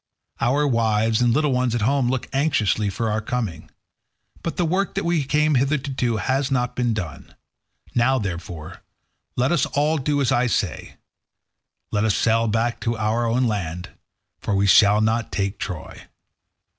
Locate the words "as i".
10.19-10.47